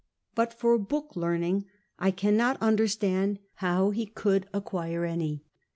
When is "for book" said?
0.51-1.15